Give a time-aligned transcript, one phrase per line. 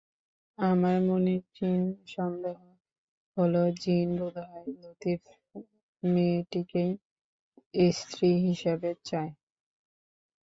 [0.57, 1.81] আমার মনে ক্ষীণ
[2.07, 2.57] সন্দেহ
[3.37, 5.21] হল-জিন বোধহয় লতিফ
[6.03, 6.91] মেয়েটিকেই
[7.93, 9.31] স্ত্রী হিসেবে চায়।